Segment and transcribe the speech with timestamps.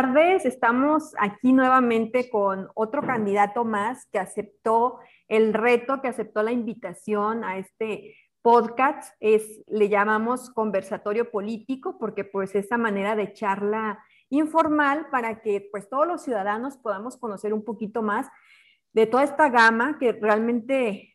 [0.00, 0.46] tardes.
[0.46, 4.98] Estamos aquí nuevamente con otro candidato más que aceptó
[5.28, 9.14] el reto, que aceptó la invitación a este podcast.
[9.20, 15.90] Es, le llamamos conversatorio político porque pues esa manera de charla informal para que pues
[15.90, 18.26] todos los ciudadanos podamos conocer un poquito más
[18.94, 21.14] de toda esta gama que realmente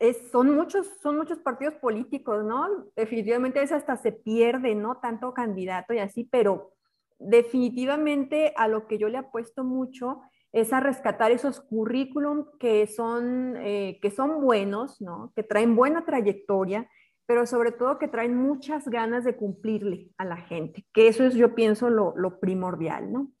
[0.00, 2.66] es, son, muchos, son muchos partidos políticos, ¿no?
[2.96, 4.96] Definitivamente es hasta se pierde, ¿no?
[4.96, 6.74] Tanto candidato y así, pero
[7.18, 10.20] definitivamente a lo que yo le apuesto mucho
[10.52, 15.32] es a rescatar esos currículum que son, eh, que son buenos, ¿no?
[15.34, 16.88] que traen buena trayectoria,
[17.26, 21.34] pero sobre todo que traen muchas ganas de cumplirle a la gente, que eso es,
[21.34, 23.12] yo pienso, lo, lo primordial.
[23.12, 23.32] ¿no?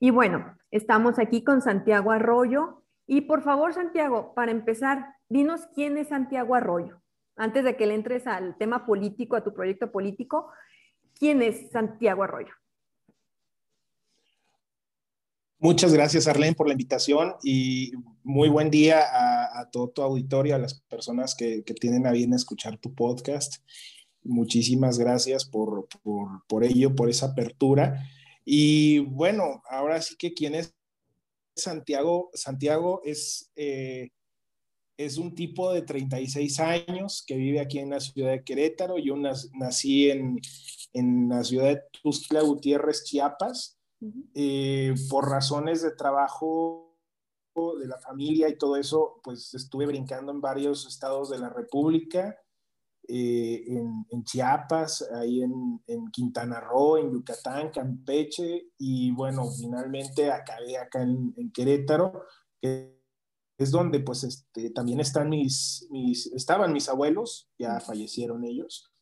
[0.00, 2.82] Y bueno, estamos aquí con Santiago Arroyo.
[3.06, 7.00] Y por favor, Santiago, para empezar, dinos quién es Santiago Arroyo.
[7.36, 10.50] Antes de que le entres al tema político, a tu proyecto político,
[11.18, 12.52] ¿quién es Santiago Arroyo?
[15.60, 17.90] Muchas gracias, Arlene, por la invitación y
[18.22, 19.02] muy buen día
[19.58, 23.56] a, todo tu auditorio, a las personas que, tienen a bien escuchar tu podcast.
[24.22, 25.88] Muchísimas gracias por,
[26.62, 28.08] ello, por esa apertura.
[28.44, 30.76] Y bueno, ahora sí que quién es
[31.56, 32.30] Santiago.
[32.34, 34.10] Santiago es, eh,
[34.96, 38.96] es un tipo de 36 años que vive aquí en la ciudad de Querétaro.
[38.98, 40.40] Yo nací en,
[40.92, 43.77] en la ciudad de Tuxtla Gutiérrez, Chiapas
[44.34, 46.88] eh, por razones de trabajo
[47.80, 52.36] de la familia y todo eso, pues estuve brincando en varios estados de la República,
[53.08, 61.02] eh, en, Chiapas, ahí en, Quintana Roo, en Yucatán, Campeche, y bueno, finalmente acabé acá
[61.02, 62.24] en, Querétaro,
[62.60, 62.98] que
[63.58, 68.92] es donde pues este, también están mis, mis, estaban mis abuelos, ya fallecieron ellos,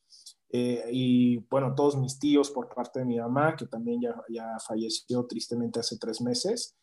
[0.50, 4.56] eh, y bueno, todos mis tíos por parte de mi mamá, que también ya, ya
[4.66, 6.76] falleció tristemente hace tres meses.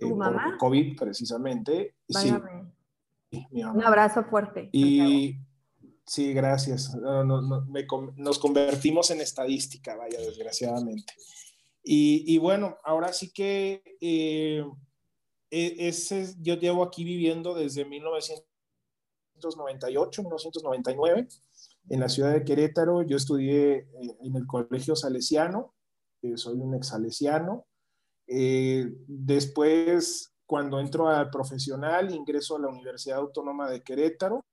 [0.00, 1.96] Eh, por COVID precisamente.
[2.08, 2.32] Sí,
[3.50, 4.70] Un abrazo fuerte.
[4.72, 5.36] Y
[6.06, 6.94] sí, gracias.
[6.94, 11.12] nos convertimos en estadística, vaya, desgraciadamente.
[11.82, 14.64] Y, y bueno, ahora sí que eh,
[15.50, 21.28] e, ese, yo llevo aquí viviendo desde 1998, 1999
[21.90, 23.02] en la ciudad de Querétaro.
[23.02, 25.74] Yo estudié eh, en el Colegio Salesiano,
[26.22, 27.66] eh, soy un ex salesiano.
[28.26, 34.44] Eh, después, cuando entro al profesional, ingreso a la Universidad Autónoma de Querétaro,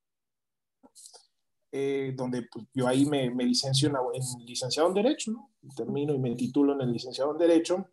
[2.16, 5.52] donde pues, yo ahí me, me licencio en, licenciado en Derecho, ¿no?
[5.75, 7.90] termino y me titulo en el licenciado en Derecho,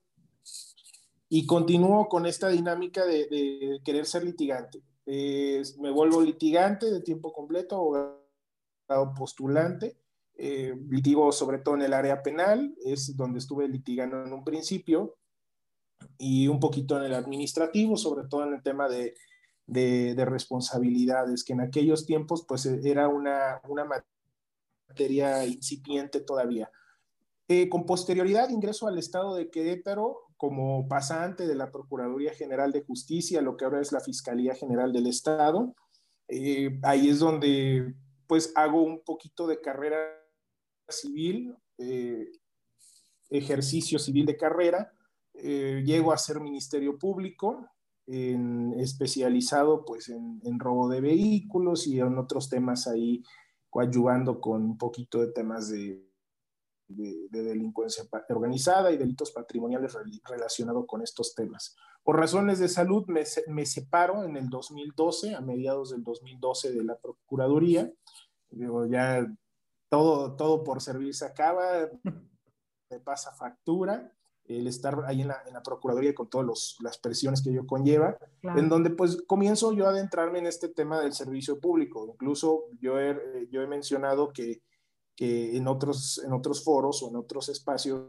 [1.29, 4.85] y continúo con esta dinámica de, de querer ser litigante.
[5.05, 8.22] me vuelvo litigante de tiempo completo,
[9.15, 9.97] postulante.
[10.37, 15.17] Eh, litigo sobre todo en el área penal, es donde estuve litigando en un principio,
[16.19, 19.15] y un poquito en el administrativo, sobre todo en el tema de,
[19.67, 23.87] de, responsabilidades, que en aquellos tiempos pues era una, una
[24.89, 26.71] materia incipiente todavía.
[27.49, 32.83] Eh, con posterioridad ingreso al estado de Querétaro como pasante de la Procuraduría General de
[32.83, 35.75] Justicia, lo que ahora es la Fiscalía General del Estado.
[36.29, 37.95] Eh, ahí es donde
[38.33, 39.99] pues hago un poquito de carrera
[40.89, 42.33] civil, eh,
[43.29, 44.91] ejercicio civil de carrera,
[45.35, 47.69] eh, llego a ser ministerio público,
[48.07, 53.23] especializado pues en, robo de vehículos y en otros temas ahí
[53.69, 56.03] coadyuvando con un poquito de temas de,
[56.89, 59.95] delincuencia organizada y delitos patrimoniales
[60.25, 61.77] relacionados con estos temas.
[62.03, 66.83] Por razones de salud me, me separo en el 2012, a mediados del 2012 de
[66.83, 67.93] la Procuraduría,
[68.53, 69.27] Digo, ya
[69.89, 71.89] todo, todo por servir se acaba,
[72.91, 74.13] me pasa factura,
[74.45, 78.17] el estar ahí en la, en la Procuraduría con todas las presiones que ello conlleva,
[78.43, 82.07] en donde pues comienzo yo a adentrarme en este tema del servicio público.
[82.07, 84.63] Incluso yo he, yo he mencionado que,
[85.15, 88.09] que en, otros, en otros foros o en otros espacios,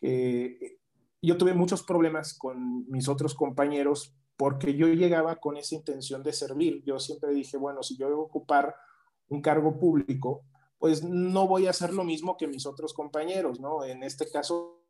[0.00, 0.78] que
[1.22, 6.32] yo tuve muchos problemas con mis otros compañeros porque yo llegaba con esa intención de
[6.32, 6.82] servir.
[6.84, 8.74] Yo siempre dije, bueno, si yo voy a ocupar
[9.28, 10.44] un cargo público,
[10.78, 13.84] pues no voy a hacer lo mismo que mis otros compañeros, ¿no?
[13.84, 14.84] En este caso,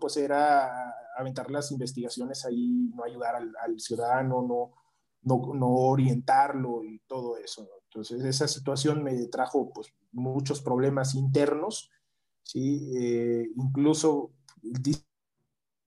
[0.00, 4.72] pues era aventar las investigaciones ahí, no ayudar al, ciudadano, no,
[5.22, 7.68] no, no, orientarlo y todo eso.
[7.84, 11.90] Entonces, esa situación me trajo pues, muchos problemas internos,
[12.42, 12.90] ¿sí?
[12.96, 14.32] Eh, incluso
[14.62, 14.98] el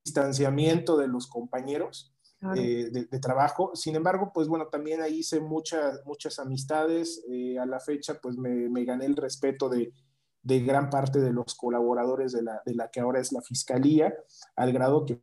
[0.04, 2.13] distanciamiento de los compañeros,
[2.56, 3.72] eh, de, trabajo.
[3.76, 7.24] Sin embargo, pues bueno, también ahí hice muchas, muchas amistades.
[7.30, 9.94] Eh, a la fecha, pues me, gané el respeto de,
[10.42, 14.14] de gran parte de los colaboradores de la, de la que ahora es la Fiscalía,
[14.56, 15.22] al grado que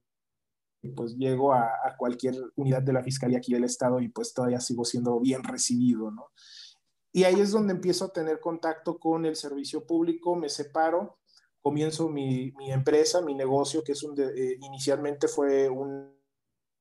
[0.96, 4.84] pues llego a, cualquier unidad de la Fiscalía aquí del Estado y pues todavía sigo
[4.84, 6.31] siendo bien recibido, ¿no?
[7.12, 11.19] Y ahí es donde empiezo a tener contacto con el servicio público, me separo,
[11.61, 16.19] comienzo mi, mi empresa, mi negocio, que es un eh, inicialmente fue un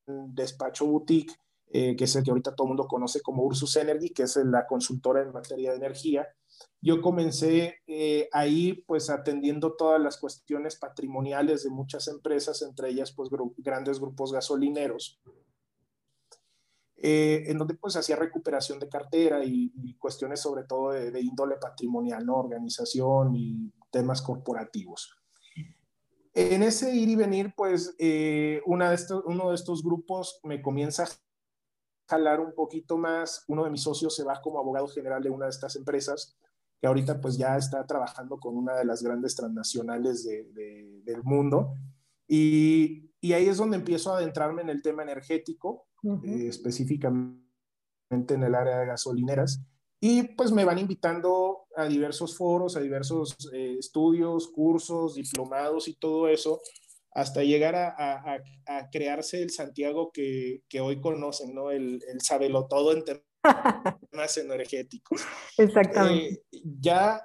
[0.09, 1.33] despacho boutique,
[1.71, 4.35] eh, que es el que ahorita todo el mundo conoce como Ursus Energy, que es
[4.37, 6.27] la consultora en materia de energía.
[6.81, 13.11] Yo comencé eh, ahí pues atendiendo todas las cuestiones patrimoniales de muchas empresas, entre ellas
[13.11, 15.21] pues gru grandes grupos gasolineros,
[16.97, 21.21] eh, en donde pues hacía recuperación de cartera y, y cuestiones sobre todo de, de,
[21.21, 22.37] índole patrimonial, ¿no?
[22.37, 25.18] organización y temas corporativos.
[26.39, 30.61] En ese ir y venir, pues eh, una de estos, uno de estos grupos me
[30.61, 31.07] comienza a
[32.09, 35.45] jalar un poquito más, uno de mis socios se va como abogado general de una
[35.45, 36.37] de estas empresas,
[36.79, 41.23] que ahorita pues ya está trabajando con una de las grandes transnacionales de, de, del
[41.23, 41.73] mundo.
[42.25, 46.25] Y, y, ahí es donde empiezo a adentrarme en el tema energético, uh -huh.
[46.25, 47.43] eh, específicamente
[48.33, 49.61] en el área de gasolineras.
[49.99, 55.93] Y pues me van invitando a diversos foros, a diversos eh, estudios, cursos, diplomados y
[55.93, 56.61] todo eso,
[57.11, 61.71] hasta llegar a, a, a crearse el Santiago que, que, hoy conocen, ¿no?
[61.71, 63.23] El, el sabelotodo en temas
[64.37, 65.21] energéticos.
[65.57, 66.43] Exactamente.
[66.51, 67.21] Eh, ya,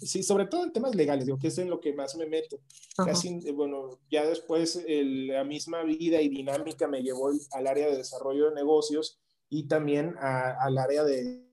[0.00, 2.60] sí, sobre todo en temas legales, digo que es en lo que más me meto.
[2.96, 7.96] Casi, bueno, ya después el, la misma vida y dinámica me llevó al área de
[7.96, 9.20] desarrollo de negocios
[9.50, 11.47] y también al área de,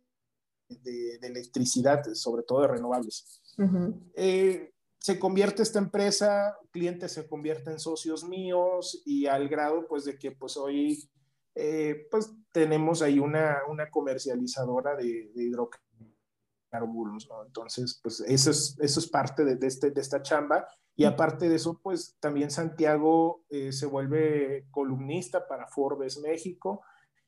[0.69, 3.41] de, de, electricidad, sobre todo de renovables.
[3.57, 4.11] Uh -huh.
[4.15, 4.71] eh,
[5.05, 10.17] se convierte esta empresa, clientes se convierten en socios míos y al grado pues de
[10.17, 11.07] que pues hoy
[11.53, 17.45] eh, pues tenemos ahí una, una comercializadora de, de hidrocarburos, ¿no?
[17.45, 21.49] Entonces pues eso es, eso es parte de, de, este, de esta chamba y aparte
[21.49, 26.81] de eso pues también Santiago eh, se vuelve columnista para Forbes México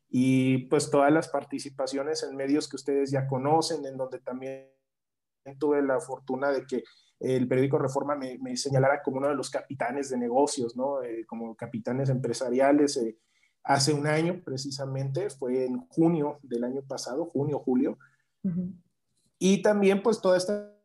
[0.09, 4.69] y pues todas las participaciones en medios que ustedes ya conocen, en donde también
[5.59, 6.83] tuve la fortuna de que
[7.19, 11.01] el periódico Reforma me, me, señalara como uno de los capitanes de negocios, ¿no?
[11.01, 12.97] Eh, como capitanes empresariales.
[12.97, 13.17] Eh,
[13.63, 17.97] hace un año, precisamente, fue en junio del año pasado, junio, julio.
[18.43, 18.73] Uh -huh.
[19.39, 20.76] Y también, pues, toda esta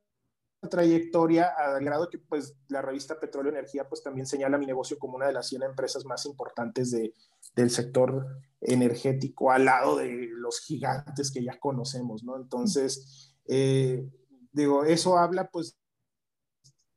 [0.69, 5.17] trayectoria, al grado que, pues, la revista Petróleo Energía, pues, también señala mi negocio como
[5.17, 7.15] una de las 100 empresas más importantes de,
[7.55, 8.27] del sector
[8.61, 12.37] energético, al lado de los gigantes que ya conocemos, ¿no?
[12.37, 14.09] Entonces, eh,
[14.53, 15.79] digo, eso habla, pues,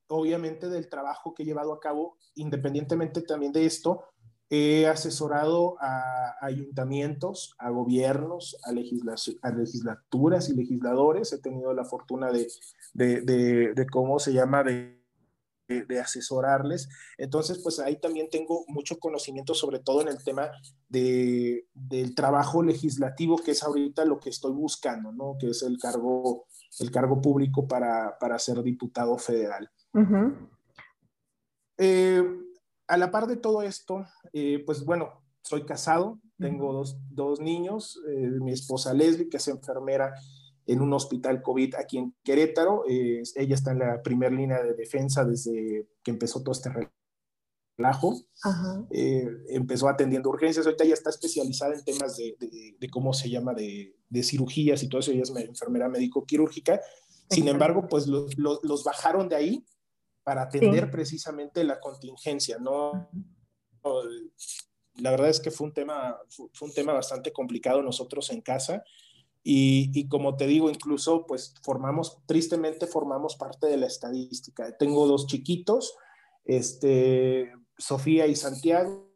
[0.07, 4.03] obviamente del trabajo que he llevado a cabo, independientemente también de esto,
[4.49, 11.33] he asesorado a, ayuntamientos, a gobiernos, a, a, legislaturas y legisladores.
[11.33, 12.47] He tenido la fortuna de,
[12.93, 15.01] de, de, de cómo se llama, de,
[15.67, 16.89] de, asesorarles.
[17.17, 20.51] Entonces, pues ahí también tengo mucho conocimiento, sobre todo en el tema
[20.89, 25.37] de, del trabajo legislativo, que es ahorita lo que estoy buscando, ¿no?
[25.39, 26.45] Que es el cargo,
[26.79, 29.69] el cargo público para, para ser diputado federal.
[29.93, 30.49] Uh -huh.
[31.77, 32.44] eh,
[32.87, 37.99] a la par de todo esto, eh, pues bueno, soy casado, tengo dos, dos, niños,
[38.09, 40.13] eh, mi esposa Leslie, que es enfermera
[40.67, 44.73] en un hospital COVID aquí en Querétaro, eh, ella está en la primera línea de
[44.73, 46.71] defensa desde que empezó todo este
[47.77, 48.87] relajo, -huh.
[49.49, 53.53] empezó atendiendo urgencias, ahorita ya está especializada en temas de, de, de cómo se llama,
[53.53, 56.81] de, de, cirugías y todo eso, ella es enfermera médico-quirúrgica,
[57.29, 59.65] sin embargo, pues los, los, los bajaron de ahí
[60.25, 60.91] para atender sí.
[60.91, 63.09] precisamente la contingencia, ¿no?
[64.95, 66.17] La verdad es que fue un tema,
[66.51, 68.83] fue un tema bastante complicado nosotros en casa
[69.43, 74.75] y, y, como te digo, incluso pues formamos, tristemente formamos parte de la estadística.
[74.75, 75.95] Tengo dos chiquitos,
[76.43, 79.14] este, Sofía y Santiago,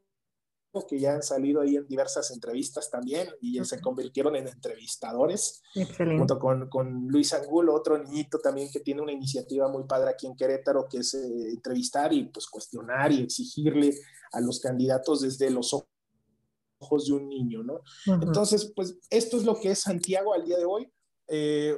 [0.88, 5.62] que ya han salido ahí en diversas entrevistas también y ya se convirtieron en entrevistadores,
[5.74, 6.20] Excelente.
[6.20, 10.28] junto con, con, Luis Angulo, otro niñito también que tiene una iniciativa muy padre aquí
[10.28, 13.96] en Querétaro, que es eh, entrevistar y pues cuestionar y exigirle
[14.32, 17.74] a los candidatos desde los ojos de un niño, ¿no?
[17.74, 18.24] Uh -huh.
[18.24, 20.88] Entonces, pues esto es lo que es Santiago al día de hoy.
[21.28, 21.76] Eh,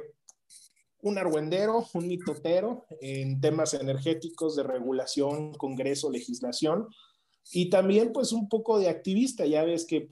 [1.02, 6.86] un argüendero, un mitotero en temas energéticos, de regulación, congreso, legislación,
[7.50, 10.10] y también pues un poco de activista, ya ves que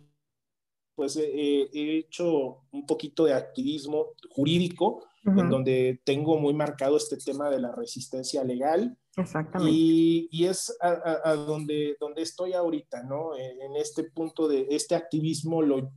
[0.94, 5.40] pues eh, he hecho un poquito de activismo jurídico, uh -huh.
[5.40, 8.96] en donde tengo muy marcado este tema de la resistencia legal.
[9.16, 9.72] Exactamente.
[9.74, 13.34] Y, y es a, a, a, donde, donde estoy ahorita, ¿no?
[13.36, 15.90] En este punto de este activismo lo,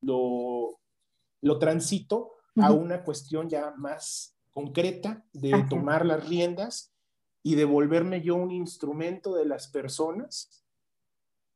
[0.00, 0.80] lo,
[1.40, 2.16] lo transito
[2.56, 2.66] uh -huh.
[2.66, 6.91] a una cuestión ya más concreta de tomar las riendas
[7.42, 10.64] y de volverme yo un instrumento de las personas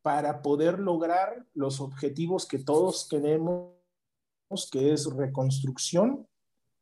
[0.02, 3.72] para poder lograr los objetivos que todos tenemos,
[4.70, 6.28] que es reconstrucción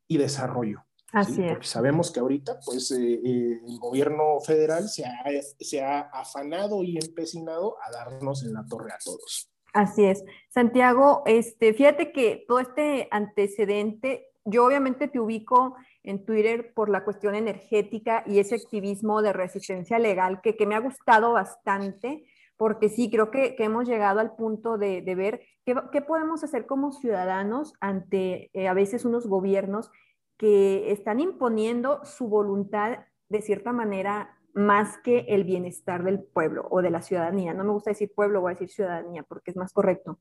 [0.07, 0.85] y desarrollo.
[1.11, 1.51] Así es.
[1.51, 5.23] Porque sabemos que ahorita, pues, eh, eh, el gobierno federal se ha,
[5.59, 9.49] se ha afanado y empecinado a darnos en la torre a todos.
[9.73, 10.23] Así es.
[10.49, 17.03] Santiago, este, fíjate que todo este antecedente, yo obviamente te ubico en Twitter por la
[17.03, 22.25] cuestión energética y ese activismo de resistencia legal que, que me ha gustado bastante,
[22.57, 26.43] porque sí, creo que, que hemos llegado al punto de, de ver qué, qué, podemos
[26.43, 29.91] hacer como ciudadanos ante eh, a veces unos gobiernos
[30.37, 36.81] que están imponiendo su voluntad de cierta manera más que el bienestar del pueblo o
[36.81, 37.53] de la ciudadanía.
[37.53, 40.19] No me gusta decir pueblo, voy a decir ciudadanía porque es más correcto.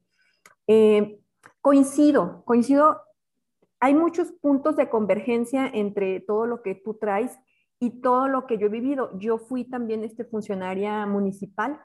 [0.66, 1.20] Eh,
[1.60, 3.00] coincido, coincido
[3.84, 7.38] hay muchos puntos de convergencia entre todo lo que tú traes
[7.78, 9.10] y todo lo que yo he vivido.
[9.18, 11.78] Yo fui también este, funcionaria municipal,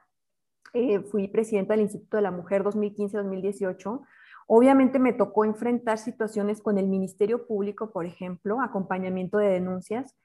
[0.72, 4.02] eh, fui presidenta del Instituto de la Mujer 2015-2018.
[4.48, 10.16] Obviamente me tocó enfrentar situaciones con el Ministerio Público, por ejemplo, acompañamiento de denuncias.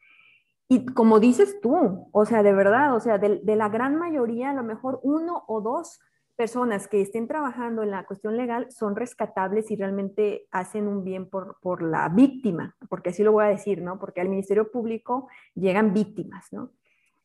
[0.69, 4.50] Y como dices tú, o sea, de verdad, o sea, de, de la gran mayoría,
[4.50, 5.99] a lo mejor uno o dos
[6.37, 11.29] personas que estén trabajando en la cuestión legal son rescatables y realmente hacen un bien
[11.29, 13.99] por, por, la víctima, porque así lo voy a decir, ¿no?
[13.99, 16.73] Porque al Ministerio Público llegan víctimas, ¿no?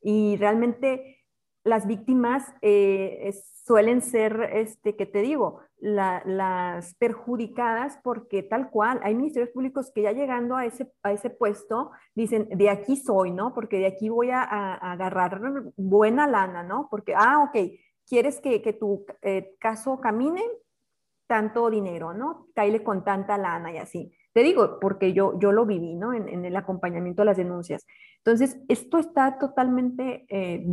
[0.02, 1.18] Y realmente
[1.64, 3.34] las víctimas eh,
[3.66, 5.62] suelen ser, este, ¿qué te digo?
[5.82, 11.30] las perjudicadas porque tal cual, hay ministerios públicos que ya llegando a ese, a ese
[11.30, 13.54] puesto dicen, de aquí soy, ¿no?
[13.54, 15.40] Porque de aquí voy a, a agarrar
[15.78, 16.90] buena lana, ¿no?
[16.92, 17.72] Porque, ah, ok,
[18.10, 20.44] quieres que, tu eh, caso camine,
[21.28, 22.48] tanto dinero, ¿no?
[22.56, 24.12] Caile con tanta lana y así.
[24.34, 26.14] Te digo, porque yo, yo lo viví, ¿no?
[26.14, 27.86] En, el acompañamiento a las denuncias.
[28.18, 30.66] Entonces, esto está totalmente eh,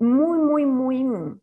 [0.00, 1.40] muy, muy, muy...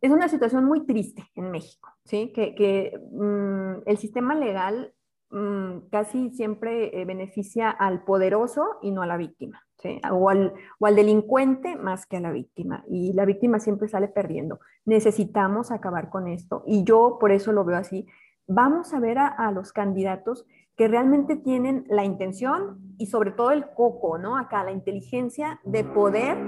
[0.00, 2.32] Es una situación muy triste en México, ¿sí?
[2.32, 4.94] Que, que mm, el sistema legal
[5.30, 9.67] mm, casi siempre eh, beneficia al poderoso y no a la víctima
[10.10, 12.84] o, al, o, al, delincuente más que a la víctima.
[12.88, 14.60] Y la víctima siempre sale perdiendo.
[14.84, 16.62] Necesitamos acabar con esto.
[16.66, 18.06] Y yo por eso lo veo así.
[18.46, 23.68] Vamos a ver a, los candidatos que realmente tienen la intención y sobre todo el
[23.72, 24.38] coco, ¿no?
[24.38, 26.38] Acá, la inteligencia de poder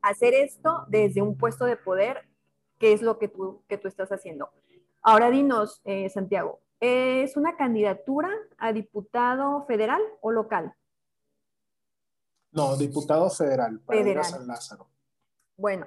[0.00, 2.28] hacer esto desde un puesto de poder,
[2.78, 4.48] que es lo que tú, que tú estás haciendo.
[5.02, 10.74] Ahora dinos, eh, Santiago, ¿es una candidatura a diputado federal o local?
[12.52, 14.88] No, diputado federal para San Lázaro.
[15.56, 15.86] Bueno,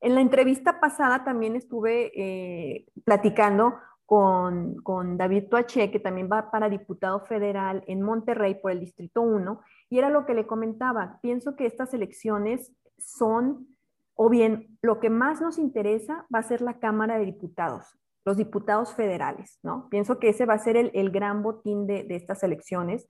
[0.00, 6.50] en la entrevista pasada también estuve eh, platicando con, con, David Tuache, que también va
[6.50, 11.18] para diputado federal en Monterrey por el Distrito 1, y era lo que le comentaba.
[11.22, 13.66] Pienso que estas elecciones son,
[14.14, 18.36] o bien, lo que más nos interesa va a ser la Cámara de Diputados, los
[18.36, 19.88] diputados federales, ¿no?
[19.88, 23.08] Pienso que ese va a ser el, el gran botín de, de estas elecciones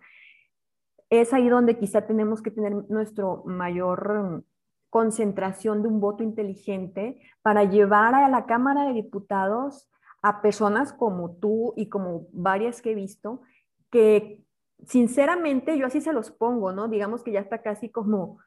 [1.11, 4.43] es ahí donde quizá tenemos que tener nuestro mayor mm,
[4.91, 9.91] concentración de un voto inteligente para llevar a la Cámara de Diputados
[10.23, 13.43] a personas como tú y como varias que he visto,
[13.91, 14.45] que
[14.87, 16.89] sinceramente yo así se los pongo, ¿no?
[16.89, 18.39] Digamos que ya está casi como,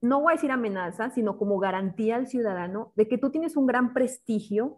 [0.00, 3.66] no voy a decir amenaza, sino como garantía al ciudadano de que tú tienes un
[3.66, 4.76] gran prestigio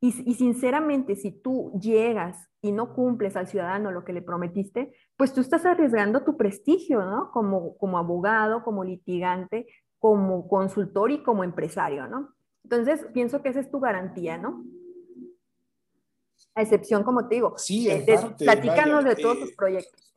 [0.00, 5.32] y, sinceramente, si tú llegas y no cumples al ciudadano lo que le prometiste, pues
[5.32, 7.32] tú estás arriesgando tu prestigio, ¿no?
[7.32, 9.66] Como, como abogado, como litigante,
[9.98, 12.32] como consultor y como empresario, ¿no?
[12.62, 14.64] Entonces, pienso que esa es tu garantía, ¿no?
[16.54, 20.14] A excepción, como te digo, sí, de, platícanos de todos tus eh, proyectos.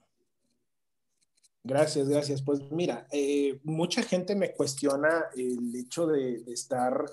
[1.64, 2.42] Gracias, gracias.
[2.44, 7.06] Pues mira, eh, mucha gente me cuestiona el hecho de estar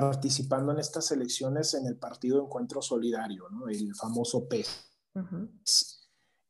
[0.00, 3.66] participando en estas elecciones en el Partido Encuentro Solidario, ¿no?
[3.66, 4.90] el famoso PES,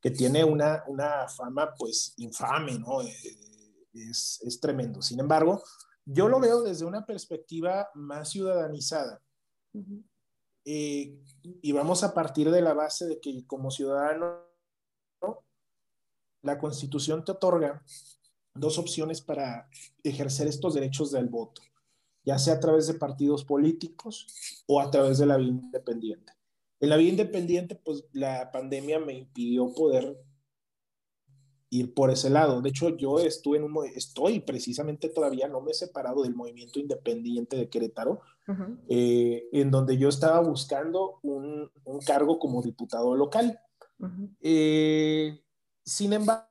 [0.01, 3.01] que tiene una, una, fama pues infame, ¿no?
[3.01, 3.15] Eh,
[3.93, 5.01] es, es, tremendo.
[5.01, 5.63] Sin embargo,
[6.03, 9.21] yo lo veo desde una perspectiva más ciudadanizada.
[10.65, 11.17] Eh,
[11.61, 14.43] y vamos a partir de la base de que como ciudadano,
[16.41, 17.81] la constitución te otorga
[18.53, 19.69] dos opciones para
[20.03, 21.61] ejercer estos derechos del voto
[22.27, 24.27] ya sea a través de partidos políticos
[24.67, 26.33] o a través de la vía independiente.
[26.81, 30.21] En la vía independiente, pues la pandemia me impidió poder
[31.69, 32.61] ir por ese lado.
[32.61, 36.81] De hecho, yo estuve en un, estoy precisamente todavía, no me he separado del movimiento
[36.81, 38.19] independiente de Querétaro,
[38.89, 43.57] eh, en donde yo estaba buscando un, un cargo como diputado local.
[44.41, 45.41] Eh,
[45.85, 46.49] sin embargo,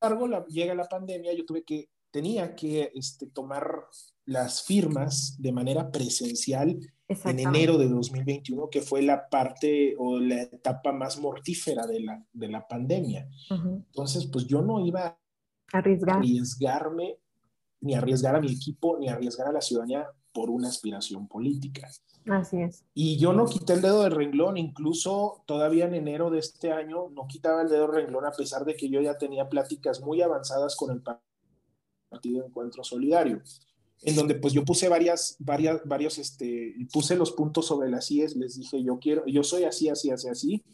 [0.00, 3.84] embargo, llega la pandemia, yo tuve que, tenía que este, tomar
[4.24, 10.44] las firmas de manera presencial en enero de 2021, que fue la parte o la
[10.44, 13.28] etapa más mortífera de la, de la pandemia.
[13.50, 15.18] Entonces, pues yo no iba a
[15.72, 16.16] Arriesgar.
[16.16, 17.18] arriesgarme,
[17.82, 21.86] ni arriesgar a mi equipo, ni arriesgar a la ciudadanía por una aspiración política.
[22.30, 22.82] Así es.
[22.94, 27.10] Y yo no quité el dedo del renglón, incluso todavía en enero de este año
[27.10, 30.22] no quitaba el dedo del renglón a pesar de que yo ya tenía pláticas muy
[30.22, 31.02] avanzadas con el
[32.08, 33.42] Partido Encuentro Solidario
[34.02, 38.36] en donde pues yo puse varias, varias, varios, este, puse los puntos sobre las IES,
[38.36, 40.64] les dije, yo quiero, yo soy así, así, así, así,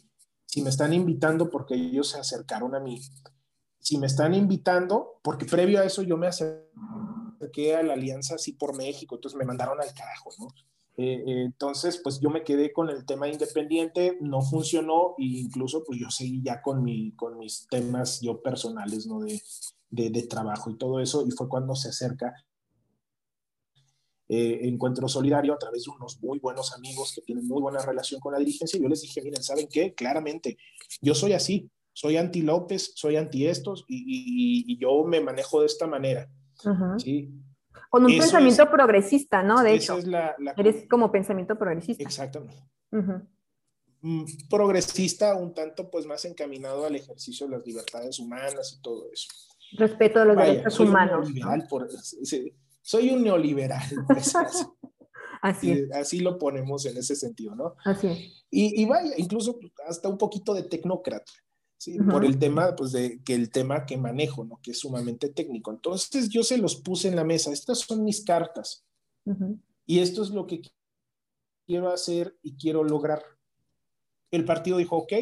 [0.45, 3.01] si me están invitando porque ellos se acercaron a mí,
[3.79, 8.53] si me están invitando, porque previo a eso yo me acerqué a la alianza así
[8.53, 10.49] por México, entonces me mandaron al carajo, ¿no?
[10.97, 15.83] Eh, eh, entonces, pues yo me quedé con el tema independiente, no funcionó e incluso
[15.85, 19.21] pues yo seguí ya con, mi, con mis temas yo personales, ¿no?
[19.21, 19.41] De,
[19.91, 22.35] de, de trabajo y todo eso, y fue cuando se acerca
[24.35, 28.19] eh, encuentro solidario a través de unos muy buenos amigos que tienen muy buena relación
[28.19, 28.79] con la dirigencia.
[28.79, 29.93] Y yo les dije, miren, ¿saben qué?
[29.93, 30.57] Claramente,
[31.03, 35.87] yo soy así, soy anti López, soy anti estos y, yo me manejo de esta
[35.87, 36.31] manera.
[36.97, 37.29] ¿sí?
[37.93, 39.63] Con un pensamiento progresista, ¿no?
[39.63, 39.99] De hecho,
[40.57, 42.03] eres como pensamiento progresista.
[42.03, 42.65] Exactamente.
[44.01, 49.13] Mm, progresista, un tanto pues más encaminado al ejercicio de las libertades humanas y todo
[49.13, 49.29] eso.
[49.73, 51.29] Respeto a los derechos humanos.
[51.69, 51.87] Por,
[52.81, 53.83] soy un neoliberal.
[54.07, 54.33] Pues,
[55.43, 55.89] así.
[55.93, 57.75] así, lo ponemos en ese sentido, ¿no?
[57.85, 61.31] Así Y, vaya, incluso hasta un poquito de tecnócrata,
[61.83, 61.99] ¿sí?
[61.99, 64.61] Por el tema, pues, de que el tema que manejo, ¿no?
[64.63, 65.73] Que es sumamente técnico.
[65.73, 67.53] Entonces, yo se los puse en la mesa.
[67.53, 68.85] Estas son mis cartas.
[69.85, 70.63] Y esto es lo que
[71.67, 73.23] quiero hacer y quiero lograr.
[74.31, 75.13] El partido dijo, ok,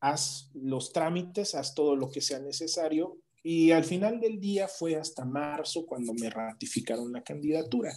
[0.00, 4.96] haz los trámites, haz todo lo que sea necesario, y al final del día fue
[4.96, 7.92] hasta marzo cuando me ratificaron la candidatura.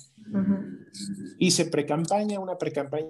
[1.38, 3.10] Hice pre-campaña, una pre-campaña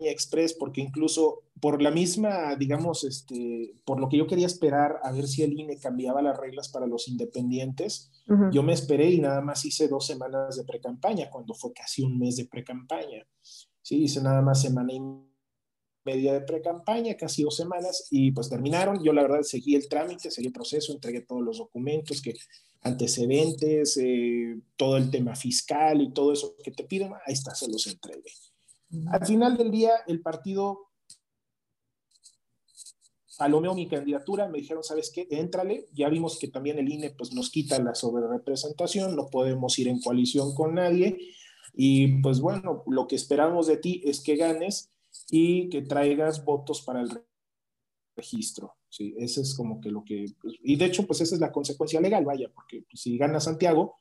[0.00, 5.12] express, porque incluso por la misma, digamos, este, por lo que yo quería esperar a
[5.12, 8.10] ver si el INE cambiaba las reglas para los independientes,
[8.52, 12.18] yo me esperé y nada más hice dos semanas de pre-campaña, cuando fue casi un
[12.18, 13.26] mes de pre-campaña.
[13.80, 15.00] Sí, hice nada más semana y
[16.04, 19.02] media de pre-campaña, casi dos semanas, y pues terminaron.
[19.02, 22.34] Yo la verdad seguí el trámite, seguí el proceso, entregué todos los documentos, que
[22.82, 27.68] antecedentes, eh, todo el tema fiscal y todo eso que te piden, ahí está, se
[27.68, 28.30] los entregué.
[29.10, 30.88] Al final del día, el partido
[33.36, 35.28] palomeó mi candidatura, me dijeron, ¿sabes qué?
[35.30, 39.88] Éntrale, ya vimos que también el INE pues nos quita la sobrerepresentación, no podemos ir
[39.88, 41.18] en coalición con nadie,
[41.74, 44.90] y pues bueno, lo que esperamos de ti es que ganes,
[45.30, 47.08] y que traigas votos para el
[48.16, 48.76] registro.
[48.88, 50.26] Sí, ese es como que lo que...
[50.40, 53.96] Pues, y de hecho, pues esa es la consecuencia legal, vaya, porque si gana Santiago,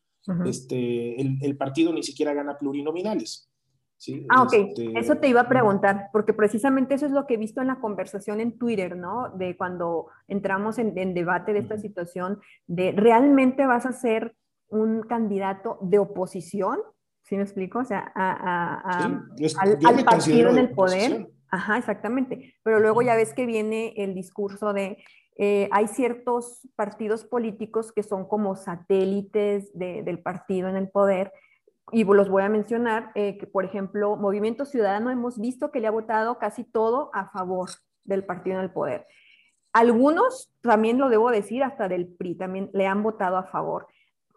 [0.46, 3.50] este, el, partido ni siquiera gana plurinominales.
[3.98, 4.26] ¿Sí?
[4.30, 4.54] Ah, ok.
[4.54, 7.68] Este, eso te iba a preguntar, porque precisamente eso es lo que he visto en
[7.68, 9.30] la conversación en Twitter, ¿no?
[9.30, 14.36] De cuando entramos en, en debate de esta situación, de ¿realmente vas a ser
[14.70, 16.80] un candidato de oposición
[17.28, 17.80] ¿Sí me explico?
[17.80, 19.26] O sea, al,
[20.06, 21.28] partido en el poder.
[21.50, 22.56] Ajá, exactamente.
[22.64, 24.98] Pero luego ya ves que viene el discurso de,
[25.38, 31.34] eh, hay ciertos partidos políticos que son como satélites del partido en el poder,
[31.92, 35.88] y los voy a mencionar, eh, que por ejemplo, Movimiento Ciudadano hemos visto que le
[35.88, 37.70] ha votado casi todo a favor
[38.04, 39.06] del partido en el poder.
[39.74, 43.88] Algunos, también lo debo decir, hasta del PRI también le han votado a favor.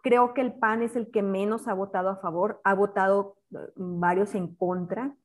[0.03, 3.57] Creo que el PAN es el que menos ha votado a favor, ha votado eh,
[3.75, 5.15] varios en contra.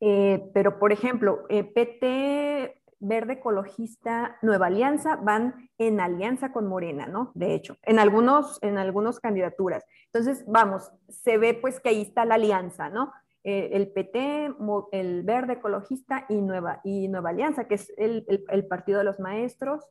[0.00, 7.06] Eh, pero, por ejemplo, eh, PT, Verde Ecologista, Nueva Alianza van en alianza con Morena,
[7.06, 7.30] ¿no?
[7.34, 9.84] De hecho, en algunos, en algunas candidaturas.
[10.12, 13.12] Entonces, vamos, se ve pues que ahí está la alianza, ¿no?
[13.48, 14.56] el PT,
[14.90, 19.20] el Verde Ecologista y Nueva, y Nueva Alianza, que es el, el Partido de los
[19.20, 19.88] Maestros,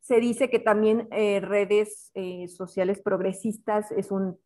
[0.00, 4.38] se dice que también eh, redes eh, sociales progresistas es un,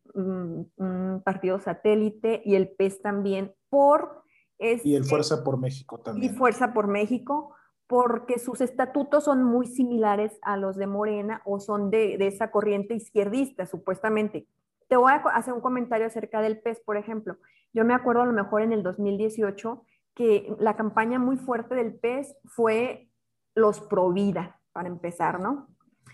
[1.23, 4.23] partido satélite y el PES también por...
[4.59, 6.33] y el Fuerza por México también.
[6.33, 7.55] Y Fuerza por México,
[7.87, 12.95] porque sus estatutos son muy similares a los de Morena o son de, esa corriente
[12.95, 14.47] izquierdista, supuestamente.
[14.87, 17.37] Te voy a hacer un comentario acerca del PES, por ejemplo.
[17.73, 21.95] Yo me acuerdo a lo mejor en el 2018 que la campaña muy fuerte del
[21.95, 23.09] PES fue
[23.55, 25.67] los pro vida, para empezar, ¿no?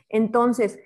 [0.10, 0.80] Entonces,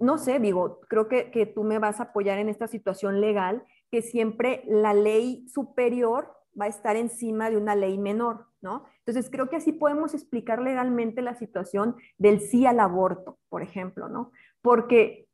[0.00, 3.64] no sé, digo, creo que, que tú me vas a apoyar en esta situación legal,
[3.90, 8.86] que siempre la ley superior va a estar encima de una ley menor, ¿no?
[9.00, 14.08] Entonces creo que así podemos explicar legalmente la situación del sí al aborto, por ejemplo,
[14.08, 14.32] ¿no?
[14.62, 15.28] Porque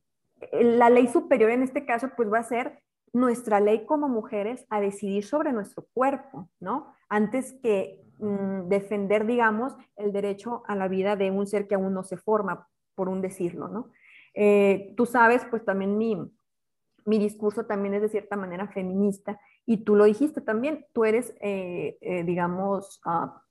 [0.52, 4.80] la ley superior en este caso pues va a ser nuestra ley como mujeres a
[4.80, 6.92] decidir sobre nuestro cuerpo, ¿no?
[7.08, 11.94] Antes que mm, defender, digamos, el derecho a la vida de un ser que aún
[11.94, 13.90] no se forma, por un decirlo, ¿no?
[14.34, 16.16] Eh, tú sabes, pues también mi,
[17.04, 21.34] mi discurso también es de cierta manera feminista y tú lo dijiste también, tú eres,
[21.40, 23.42] eh, eh, digamos, ah,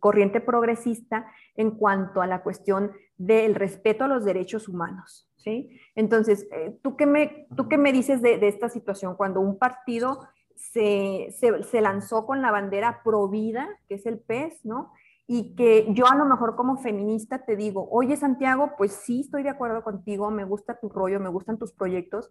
[0.00, 5.80] corriente progresista en cuanto a la cuestión del respeto a los derechos humanos, ¿sí?
[5.94, 6.46] Entonces,
[6.82, 11.62] ¿tú, qué me, ¿tú qué me dices de, esta situación cuando un partido se, se,
[11.62, 14.92] se, lanzó con la bandera pro vida, que es el PES, ¿no?
[15.30, 19.42] y que yo a lo mejor como feminista te digo, oye Santiago, pues sí estoy
[19.42, 22.30] de acuerdo contigo, me gusta tu rollo, me gustan tus proyectos,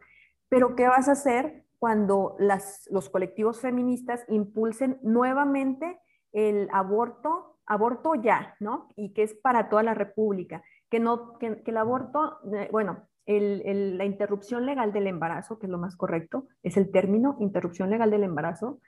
[0.49, 5.99] pero ¿qué vas a hacer cuando las, los colectivos feministas impulsen nuevamente
[6.31, 8.89] el aborto, aborto ya, ¿no?
[8.95, 13.97] Y que es para toda la República, que, no, que, el aborto, eh, bueno, el,
[13.97, 18.09] la interrupción legal del embarazo, que es lo más correcto, es el término, interrupción legal
[18.09, 18.79] del embarazo,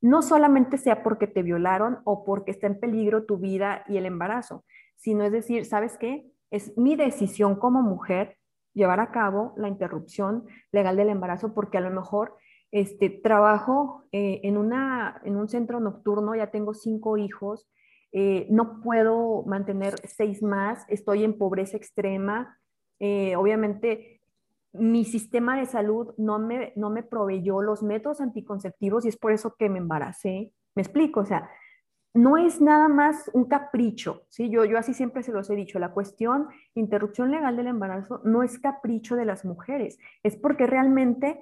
[0.00, 4.06] no solamente sea porque te violaron o porque está en peligro tu vida y el
[4.06, 4.64] embarazo,
[4.96, 6.26] sino es decir, ¿sabes qué?
[6.50, 8.36] Es mi decisión como mujer
[8.76, 12.36] llevar a cabo la interrupción legal del embarazo porque a lo mejor
[12.70, 17.66] este, trabajo eh, en, una, en un centro nocturno, ya tengo cinco hijos,
[18.12, 22.58] eh, no puedo mantener seis más, estoy en pobreza extrema,
[23.00, 24.20] eh, obviamente
[24.72, 29.32] mi sistema de salud no me, no me proveyó los métodos anticonceptivos y es por
[29.32, 30.52] eso que me embaracé.
[30.74, 31.48] Me explico, o sea,
[32.16, 34.48] no es nada más un capricho, ¿sí?
[34.50, 38.42] Yo, yo así siempre se los he dicho, la cuestión interrupción legal del embarazo no
[38.42, 41.38] es capricho de las mujeres, es porque realmente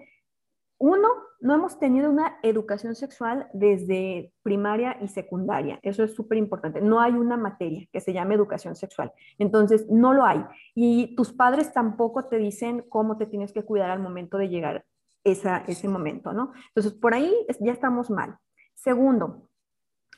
[0.79, 1.09] uno,
[1.41, 5.79] no hemos tenido una educación sexual desde primaria y secundaria.
[5.83, 6.81] Eso es súper importante.
[6.81, 9.13] No hay una materia que se llame educación sexual.
[9.39, 10.45] Entonces, no lo hay.
[10.75, 14.85] Y tus padres tampoco te dicen cómo te tienes que cuidar al momento de llegar
[15.23, 16.53] esa, ese momento, ¿no?
[16.69, 18.37] Entonces, por ahí ya estamos mal.
[18.75, 19.49] Segundo,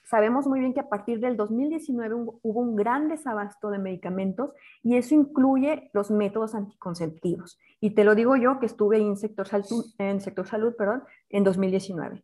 [0.06, 4.52] Sabemos muy bien que a partir del 2019 hubo un gran desabasto de medicamentos
[4.84, 7.58] y eso incluye los métodos anticonceptivos.
[7.80, 11.42] Y te lo digo yo que estuve en sector salud, en sector salud perdón, en
[11.42, 12.22] 2019.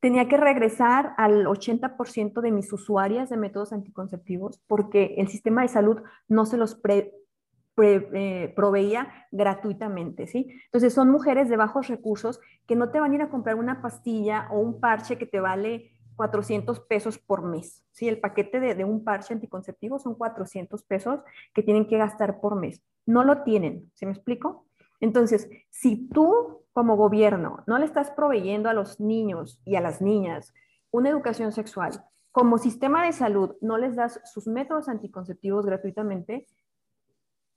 [0.00, 5.68] Tenía que regresar al 80% de mis usuarias de métodos anticonceptivos porque el sistema de
[5.68, 10.48] salud no se los eh, proveía gratuitamente, ¿sí?
[10.64, 13.80] Entonces son mujeres de bajos recursos que no te van a ir a comprar una
[13.80, 17.84] pastilla o un parche que te vale 400 pesos por mes.
[17.90, 18.08] ¿sí?
[18.08, 21.18] El paquete de, un parche anticonceptivo son 400 pesos
[21.52, 22.80] que tienen que gastar por mes.
[23.06, 24.68] No lo tienen, ¿se me explico?
[25.00, 30.00] Entonces, si tú como gobierno no le estás proveyendo a los niños y a las
[30.00, 30.54] niñas
[30.92, 36.46] una educación sexual, como sistema de salud no les das sus métodos anticonceptivos gratuitamente,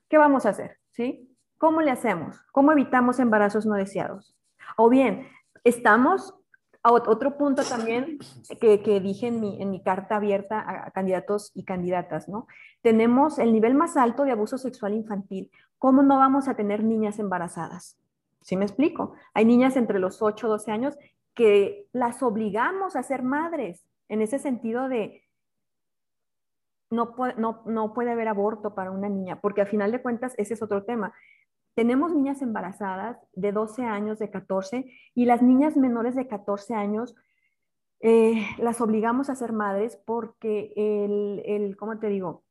[0.10, 0.80] ¿qué vamos a hacer?
[0.90, 1.38] ¿Sí?
[1.60, 2.42] ¿Cómo le hacemos?
[2.52, 4.36] ¿Cómo evitamos embarazos no deseados?
[4.76, 5.28] O bien,
[5.64, 6.34] estamos
[6.92, 8.20] otro punto también
[8.60, 12.48] que, dije en mi, en mi, carta abierta a, candidatos y candidatas, ¿no?
[12.82, 15.52] Tenemos el nivel más alto de abuso sexual infantil.
[15.78, 17.98] ¿Cómo no vamos a tener niñas embarazadas?
[18.42, 19.14] ¿Sí me explico?
[19.34, 20.98] Hay niñas entre los 8 y 12 años
[21.34, 25.24] que las obligamos a ser madres, en ese sentido de
[26.92, 30.54] no, no, no puede haber aborto para una niña, porque al final de cuentas ese
[30.54, 31.14] es otro tema.
[31.76, 37.16] Tenemos niñas embarazadas de 12 años, de 14, y las niñas menores de 14 años
[38.00, 42.44] eh, las obligamos a ser madres porque el, el ¿cómo te digo?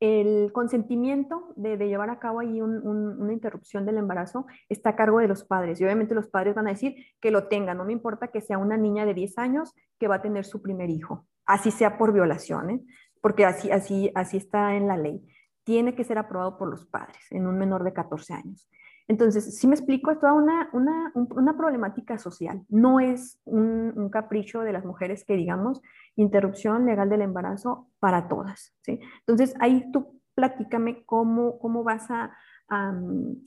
[0.00, 5.28] El consentimiento de, llevar a cabo ahí una interrupción del embarazo está a cargo de
[5.28, 5.80] los padres.
[5.80, 7.78] Y obviamente los padres van a decir que lo tengan.
[7.78, 10.60] No me importa que sea una niña de 10 años que va a tener su
[10.60, 12.84] primer hijo, así sea por violación, ¿eh?
[13.22, 15.22] porque así, así, así está en la ley
[15.66, 18.68] tiene que ser aprobado por los padres en un menor de 14 años.
[19.08, 24.60] Entonces, si me explico, es toda una, una, una problemática social, no es un, capricho
[24.60, 25.82] de las mujeres que digamos
[26.14, 28.74] interrupción legal del embarazo para todas.
[28.82, 29.00] ¿sí?
[29.20, 32.36] Entonces, ahí tú platícame cómo, cómo vas a,
[32.68, 32.94] a,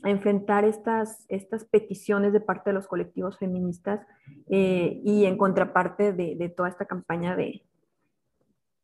[0.04, 4.06] enfrentar estas, estas peticiones de parte de los colectivos feministas
[4.50, 7.64] eh, y en contraparte de, toda esta campaña de,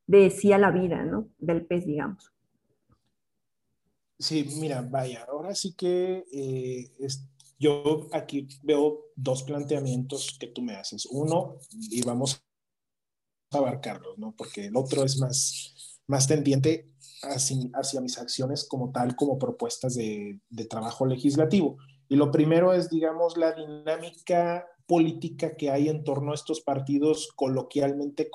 [0.07, 1.27] de sí a la vida, ¿no?
[1.37, 2.34] Del pez, digamos.
[4.17, 6.91] Sí, mira, vaya, ahora sí que eh,
[7.59, 11.05] yo aquí veo dos planteamientos que tú me haces.
[11.05, 12.41] Uno, y vamos
[13.51, 14.33] a abarcarlos, ¿no?
[14.35, 16.91] Porque el otro es más, más tendiente
[17.23, 21.77] hacia, hacia mis acciones como tal, como propuestas de, de trabajo legislativo.
[22.07, 27.31] Y lo primero es, digamos, la dinámica política que hay en torno a estos partidos
[27.35, 28.29] coloquialmente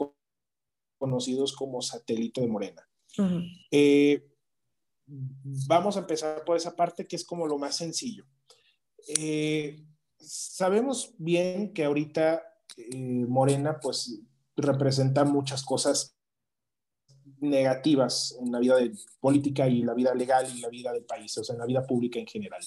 [0.99, 2.89] conocidos como satélite de Morena.
[3.71, 4.30] Eh,
[5.67, 8.25] vamos a empezar por esa parte que es como lo más sencillo.
[9.17, 9.85] Eh,
[10.19, 12.43] sabemos bien que ahorita
[12.77, 14.21] eh, Morena pues
[14.57, 16.17] representa muchas cosas
[17.41, 21.37] negativas en la vida de política y la vida legal y la vida del país,
[21.39, 22.61] o sea, en la vida pública en general.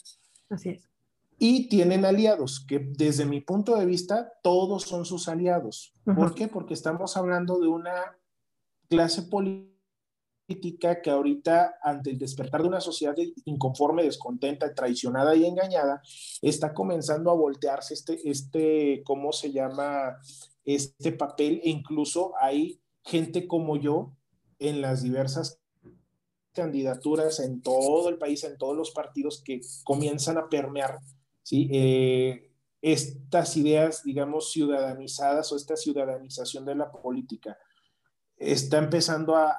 [0.50, 0.90] Así es.
[1.38, 5.94] Y tienen aliados, que desde mi punto de vista, todos son sus aliados.
[6.06, 6.48] ¿Por qué?
[6.48, 8.18] Porque estamos hablando de una
[8.88, 9.73] clase política
[10.46, 16.02] que ahorita, ante el despertar de una sociedad inconforme, descontenta, traicionada y engañada,
[16.42, 20.18] está comenzando a voltearse este, este, ¿cómo se llama?
[20.66, 24.14] Este papel e incluso hay gente como yo
[24.60, 25.60] en las diversas
[26.54, 31.00] candidaturas en todo el país, en todos los partidos que comienzan a permear
[31.42, 31.68] ¿sí?
[31.72, 32.52] Eh,
[32.82, 37.58] estas ideas, digamos, ciudadanizadas o esta ciudadanización de la política
[38.52, 39.52] está empezando a,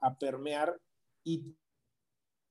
[0.00, 0.80] a permear
[1.24, 1.56] y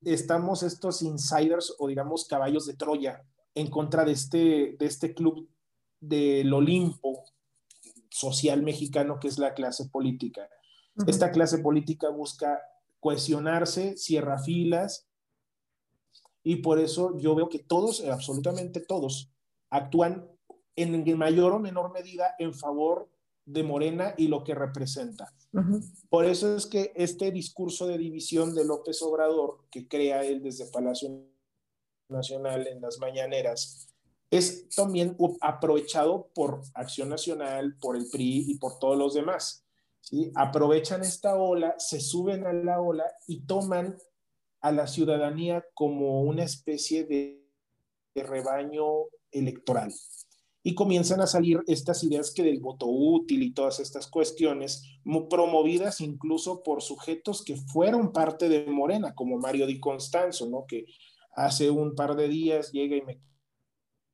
[0.02, 3.24] estamos estos insiders o digamos caballos de Troya
[3.56, 5.50] en contra de este, de este club
[6.00, 7.24] del Olimpo
[8.10, 10.50] social mexicano que es la clase política.
[11.08, 12.62] Esta clase política busca
[13.02, 15.08] cohesionarse, cierra filas,
[16.42, 19.32] y por eso yo veo que todos, absolutamente todos,
[19.70, 20.30] actúan
[20.78, 23.10] en mayor o menor medida en favor
[23.46, 25.32] de Morena y lo que representa.
[26.10, 30.66] Por eso es que este discurso de división de López Obrador, que crea él desde
[30.66, 31.10] Palacio
[32.10, 33.88] Nacional en las mañaneras,
[34.32, 39.66] es también aprovechado por Acción Nacional, por el PRI y por todos los demás.
[40.02, 40.32] ¿sí?
[40.36, 43.98] Aprovechan esta ola, se suben a la ola y toman
[44.62, 47.42] a la ciudadanía como una especie de,
[48.16, 49.94] rebaño electoral.
[50.68, 54.82] Y comienzan a salir estas ideas que del voto útil y todas estas cuestiones,
[55.30, 60.66] promovidas incluso por sujetos que fueron parte de Morena, como Mario Di Constanzo, ¿no?
[60.68, 60.86] que
[61.36, 63.22] hace un par de días llega y me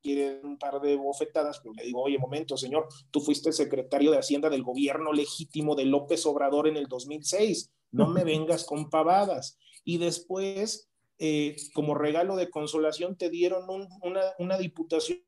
[0.01, 4.17] quiere un par de bofetadas, pero le digo, oye, momento, señor, tú fuiste secretario de
[4.17, 9.57] Hacienda del gobierno legítimo de López Obrador en el 2006, no me vengas con pavadas.
[9.85, 15.19] Y después, eh, como regalo de consolación, te dieron una, una diputación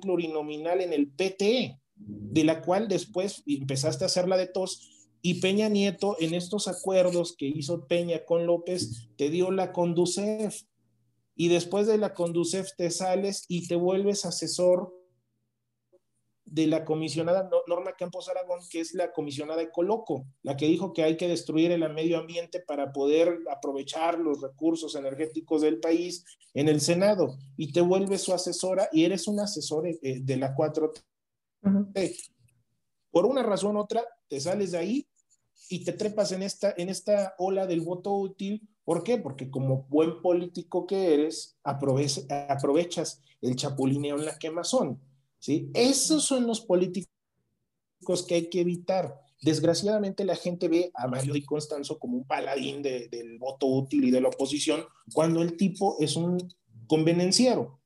[0.00, 5.08] plurinominal en el PT, de la cual después empezaste a hacerla de tos.
[5.20, 10.62] Y Peña Nieto, en estos acuerdos que hizo Peña con López, te dio la Conducef
[11.34, 14.94] y después de la Conducef te sales y te vuelves asesor
[16.52, 20.92] de la comisionada Norma Campos Aragón, que es la comisionada de Coloco, la que dijo
[20.92, 26.24] que hay que destruir el medio ambiente para poder aprovechar los recursos energéticos del país
[26.54, 30.54] en el Senado, y te vuelves su asesora y eres un asesor eh, de la
[30.54, 31.02] 4T.
[33.10, 35.08] Por una razón u otra, te sales de ahí
[35.70, 39.18] y te trepas en esta, en esta ola del voto útil ¿Por qué?
[39.18, 45.00] Porque como buen político que eres, aprovechas el chapulineo en la quemazón.
[45.42, 45.70] ¿Sí?
[45.74, 47.10] Esos son los políticos
[48.26, 49.20] que hay que evitar.
[49.42, 54.12] Desgraciadamente la gente ve a Mario Di Constanzo como un paladín del voto útil y
[54.12, 56.38] de la oposición, cuando el tipo es un
[56.86, 57.80] convenenciero.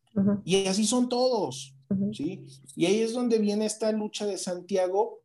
[0.45, 1.75] Y así son todos.
[2.13, 2.47] ¿sí?
[2.75, 5.23] Y ahí es donde viene esta lucha de Santiago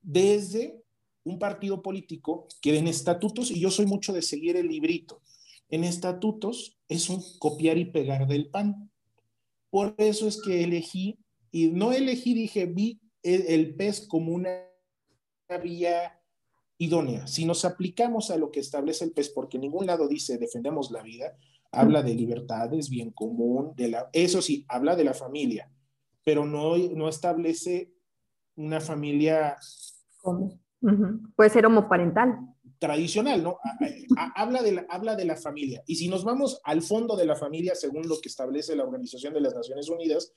[0.00, 0.82] desde
[1.22, 5.22] un partido político que en estatutos, y yo soy mucho de seguir el librito,
[5.68, 8.91] en estatutos es un copiar y pegar del pan.
[9.72, 11.18] Por eso es que elegí,
[11.50, 14.50] y no elegí, dije, vi el, pez como una
[15.62, 16.20] vía
[16.76, 17.26] idónea.
[17.26, 20.90] Si nos aplicamos a lo que establece el pez, porque en ningún lado dice defendemos
[20.90, 21.38] la vida,
[21.70, 25.72] habla de libertades, bien común, de la, eso sí, habla de la familia,
[26.22, 27.94] pero no, no establece
[28.56, 29.56] una familia
[30.20, 30.60] ¿Cómo?
[31.34, 32.38] Puede ser homoparental.
[32.82, 33.58] Tradicional, ¿no?
[34.34, 35.84] habla, de la, habla de la familia.
[35.86, 39.34] Y si nos vamos al fondo de la familia, según lo que establece la Organización
[39.34, 40.32] de las Naciones Unidas,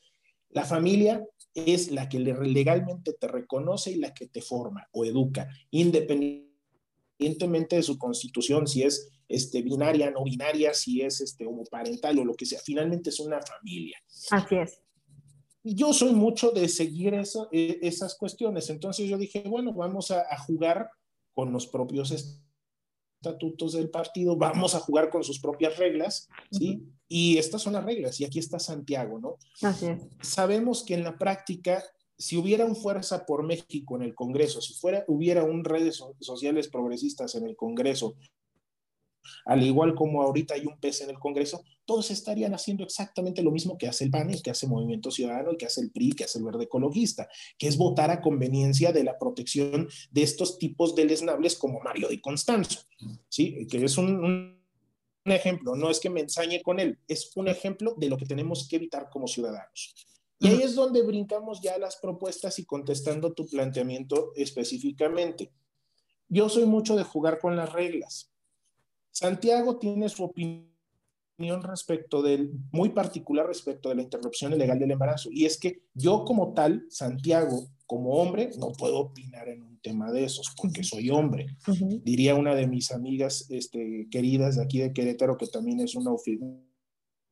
[0.49, 5.49] la familia es la que legalmente te reconoce y la que te forma o educa,
[5.71, 12.25] independientemente de su constitución, si es este, binaria, no binaria, si es este, homoparental o
[12.25, 12.59] lo que sea.
[12.63, 13.97] Finalmente es una familia.
[14.29, 14.85] Así es
[15.65, 18.69] yo soy mucho de seguir eso, e, esas cuestiones.
[18.69, 20.89] Entonces yo dije, bueno, vamos a, jugar
[21.35, 22.11] con los propios
[23.21, 26.83] estatutos del partido, vamos a jugar con sus propias reglas, ¿sí?
[27.07, 29.37] Y estas son las reglas, y aquí está Santiago, ¿no?
[29.61, 30.01] Así es.
[30.21, 31.83] Sabemos que en la práctica,
[32.17, 36.69] si hubiera un Fuerza por México en el Congreso, si fuera, hubiera un redes sociales
[36.69, 38.15] progresistas en el Congreso,
[39.45, 43.51] al igual como ahorita hay un pez en el Congreso, todos estarían haciendo exactamente lo
[43.51, 46.23] mismo que hace el PAN, que hace Movimiento Ciudadano, y que hace el PRI, que
[46.23, 50.95] hace el Verde Ecologista, que es votar a conveniencia de la protección de estos tipos
[50.95, 52.81] de lesnables como Mario Di Constanzo,
[53.29, 53.67] ¿sí?
[53.67, 54.23] que es un,
[55.25, 58.25] un ejemplo, no es que me ensañe con él, es un ejemplo de lo que
[58.25, 59.93] tenemos que evitar como ciudadanos.
[60.39, 65.51] Y ahí es donde brincamos ya las propuestas y contestando tu planteamiento específicamente.
[66.27, 68.34] Yo soy mucho de jugar con las reglas.
[69.15, 70.67] Santiago tiene su opinión
[71.63, 75.29] respecto del, muy particular respecto de la interrupción ilegal del embarazo.
[75.31, 80.11] Y es que yo como tal, Santiago, como hombre, no puedo opinar en un tema
[80.11, 81.47] de esos porque soy hombre.
[82.03, 86.11] Diría una de mis amigas este, queridas de aquí de Querétaro, que también es una,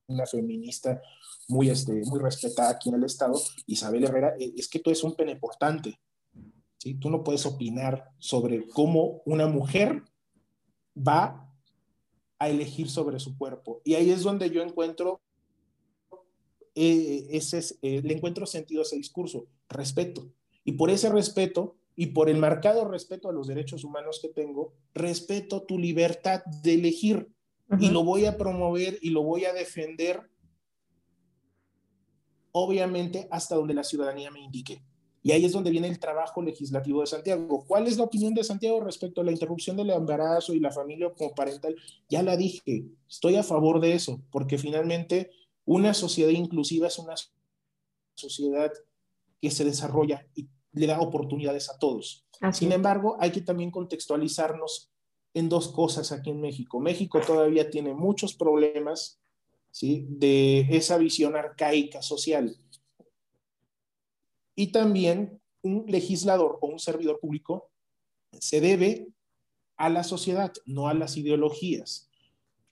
[0.08, 1.02] una feminista
[1.50, 3.34] muy, este, muy respetada aquí en el Estado,
[3.68, 6.00] Isabel Herrera, eh, es que tú eres un peneportante.
[6.78, 6.94] ¿sí?
[6.94, 10.02] Tú no puedes opinar sobre cómo una mujer
[10.96, 11.43] va
[12.44, 13.82] a elegir sobre su cuerpo.
[13.84, 15.22] Y ahí es donde yo encuentro,
[16.76, 20.30] eh, ese, eh, le encuentro sentido a ese discurso, respeto.
[20.64, 24.74] Y por ese respeto y por el marcado respeto a los derechos humanos que tengo,
[24.94, 27.30] respeto tu libertad de elegir
[27.80, 30.30] y lo voy a promover y lo voy a defender
[32.52, 34.84] obviamente hasta donde la ciudadanía me indique.
[35.24, 37.64] Y ahí es donde viene el trabajo legislativo de Santiago.
[37.66, 41.10] ¿Cuál es la opinión de Santiago respecto a la interrupción del embarazo y la familia
[41.18, 41.76] como parental?
[42.10, 45.32] Ya la dije, estoy a favor de eso, porque finalmente
[45.64, 47.16] una sociedad inclusiva es una
[48.16, 48.72] sociedad
[49.42, 52.26] que se desarrolla y le da oportunidades a todos.
[52.52, 54.90] Sin embargo, hay que también contextualizarnos
[55.34, 56.80] en dos cosas aquí en México.
[56.80, 59.20] México todavía tiene muchos problemas
[59.72, 60.06] ¿sí?
[60.10, 62.58] de esa visión arcaica social.
[64.56, 67.70] Y también un legislador o un servidor público
[68.40, 69.08] se debe
[69.78, 72.10] a la sociedad, no a las ideologías.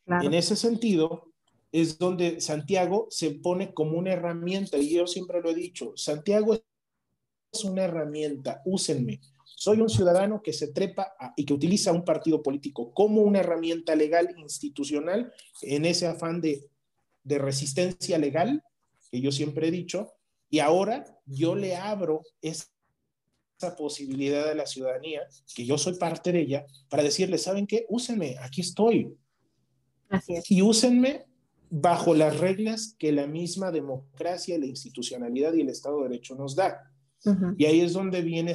[0.08, 1.32] En ese sentido,
[1.72, 6.54] es donde Santiago se pone como una herramienta, y yo siempre lo he dicho, Santiago
[6.54, 9.22] es una herramienta, úsenme.
[9.46, 13.96] Soy un ciudadano que se trepa y que utiliza un partido político como una herramienta
[13.96, 16.72] legal institucional en ese afán de
[17.24, 18.64] de resistencia legal,
[19.10, 20.14] que yo siempre he dicho,
[20.52, 22.68] y ahora yo le abro esa
[23.78, 25.22] posibilidad a la ciudadanía,
[25.56, 27.86] que yo soy parte de ella, para decirle, ¿saben qué?
[27.90, 29.16] Úsenme, aquí estoy.
[30.10, 30.52] Así es.
[30.52, 31.26] Y úsenme
[31.70, 36.56] bajo las reglas que la misma democracia, la institucionalidad y el Estado de Derecho nos
[36.56, 36.92] da.
[37.58, 38.54] Y ahí es donde viene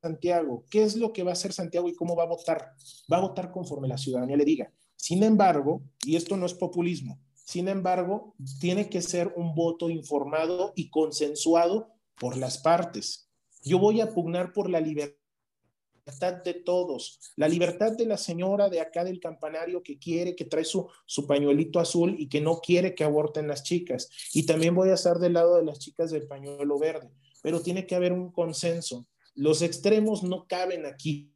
[0.00, 0.64] Santiago.
[0.70, 2.72] ¿Qué es lo que va a hacer Santiago y cómo va a votar?
[3.12, 4.72] Va a votar conforme la ciudadanía le diga.
[4.94, 10.72] Sin embargo, y esto no es populismo, sin embargo, tiene que ser un voto informado
[10.74, 13.30] y consensuado por las partes.
[13.62, 15.18] Yo voy a pugnar por la libertad
[16.42, 20.64] de todos, la libertad de la señora de acá del campanario que quiere, que trae
[20.64, 20.88] su,
[21.26, 24.08] pañuelito azul y que no quiere que aborten las chicas.
[24.32, 27.10] Y también voy a estar del lado de las chicas del pañuelo verde,
[27.42, 29.06] pero tiene que haber un consenso.
[29.34, 31.30] Los extremos no caben aquí.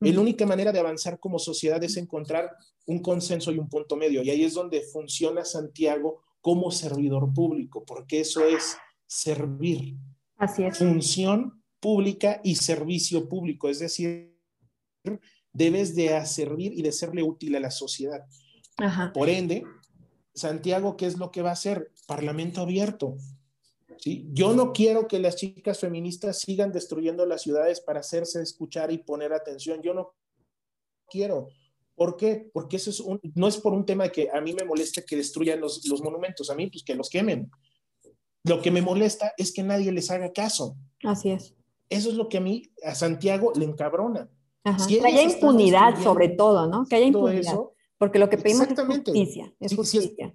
[0.00, 2.50] La única manera de avanzar como sociedad es encontrar
[2.86, 4.22] un consenso y un punto medio.
[4.22, 9.96] Y ahí es donde funciona Santiago como servidor público, porque eso es servir.
[10.36, 10.78] Así es.
[10.78, 14.36] Función pública y servicio público, es decir,
[15.52, 18.26] debes de servir y de serle útil a la sociedad.
[19.14, 19.64] Por ende,
[20.34, 21.92] Santiago, ¿qué es lo que va a hacer?
[22.06, 23.16] Parlamento abierto.
[23.98, 24.26] ¿Sí?
[24.32, 28.98] Yo no quiero que las chicas feministas sigan destruyendo las ciudades para hacerse escuchar y
[28.98, 29.82] poner atención.
[29.82, 30.14] Yo no
[31.08, 31.48] quiero.
[31.94, 32.50] ¿Por qué?
[32.52, 35.16] Porque eso es un, no es por un tema que a mí me moleste que
[35.16, 37.50] destruyan los, los monumentos, a mí pues que los quemen.
[38.44, 40.76] Lo que me molesta es que nadie les haga caso.
[41.02, 41.54] Así es.
[41.88, 44.28] Eso es lo que a mí, a Santiago, le encabrona.
[44.88, 46.84] que haya impunidad sobre todo, ¿no?
[46.86, 47.56] Que haya impunidad.
[47.98, 49.54] porque lo que pedimos es justicia.
[49.58, 50.34] Es justicia.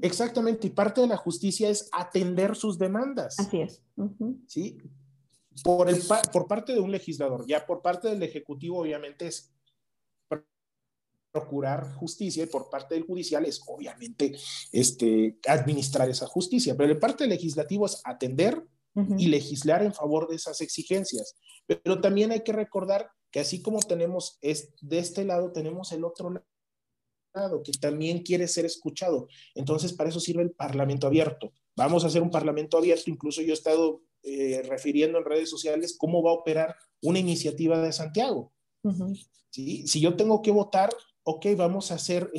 [0.00, 3.38] Exactamente, y parte de la justicia es atender sus demandas.
[3.38, 3.82] Así es.
[4.46, 4.78] ¿Sí?
[5.64, 6.00] Por, el,
[6.32, 9.52] por parte de un legislador, ya por parte del Ejecutivo obviamente es
[11.32, 14.34] procurar justicia y por parte del judicial es obviamente
[14.72, 18.62] este, administrar esa justicia, pero de parte del legislativo es atender
[19.18, 21.34] y legislar en favor de esas exigencias.
[21.66, 26.04] Pero también hay que recordar que así como tenemos es, de este lado, tenemos el
[26.04, 26.46] otro lado
[27.62, 29.28] que también quiere ser escuchado.
[29.54, 31.52] Entonces, para eso sirve el Parlamento abierto.
[31.76, 33.10] Vamos a hacer un Parlamento abierto.
[33.10, 37.80] Incluso yo he estado eh, refiriendo en redes sociales cómo va a operar una iniciativa
[37.80, 38.52] de Santiago.
[39.50, 40.90] Si yo tengo que votar,
[41.24, 42.30] ok, vamos a hacer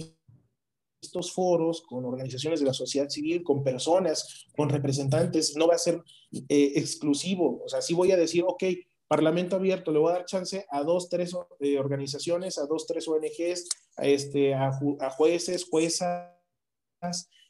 [1.02, 5.80] estos foros con organizaciones de la sociedad civil, con personas, con representantes, no va a
[5.80, 8.64] ser eh, exclusivo, o sea, sí voy a decir, ok,
[9.08, 13.08] Parlamento abierto, le voy a dar chance a dos, tres eh, organizaciones, a dos, tres
[13.08, 14.72] ONGs, a, este, a,
[15.12, 16.30] jueces, juezas,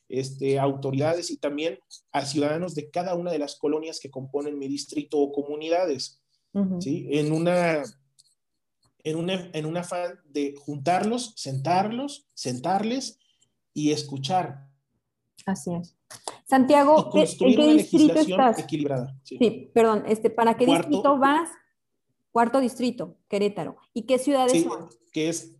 [0.07, 1.79] este, autoridades y también
[2.11, 6.21] a ciudadanos de cada una de las colonias que componen mi distrito o comunidades,
[6.79, 7.07] ¿sí?
[7.11, 7.83] En una,
[9.03, 13.19] en, una, en un afán de juntarlos, sentarlos, sentarles
[13.73, 14.67] y escuchar.
[15.45, 15.95] Así es.
[16.47, 18.59] Santiago, ¿en qué distrito estás?
[18.59, 19.13] Equilibrada.
[19.23, 19.69] Sí.
[19.73, 21.49] perdón, este, ¿para qué distrito vas?
[22.31, 23.77] Cuarto distrito, Querétaro.
[23.93, 24.87] ¿Y qué ciudades sí, son?
[25.11, 25.55] que es,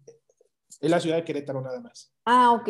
[0.80, 2.14] es la ciudad de Querétaro nada más.
[2.24, 2.70] Ah, ok.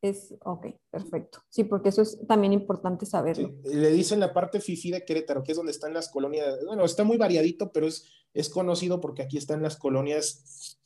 [0.00, 1.40] Es, ok, perfecto.
[1.48, 3.52] Sí, porque eso es también importante saberlo.
[3.64, 6.64] Le dicen la parte FIFI de Querétaro, que es donde están las colonias.
[6.64, 10.78] Bueno, está muy variadito, pero es, es conocido porque aquí están las colonias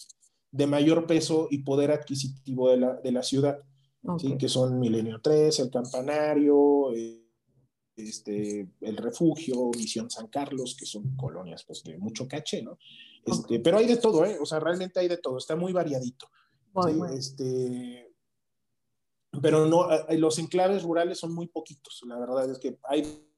[0.50, 3.58] de mayor peso y poder adquisitivo de la, de la ciudad
[4.38, 7.22] que son Milenio 3, El Campanario, eh,
[7.96, 12.78] este, El Refugio, Misión San Carlos, que son colonias pues, de mucho caché, ¿no?
[13.24, 14.38] Este, Pero hay de todo, ¿eh?
[14.40, 16.28] O sea, realmente hay de todo, está muy variadito.
[17.14, 18.12] Este,
[19.40, 23.28] pero no, los enclaves rurales son muy poquitos, la verdad es que hay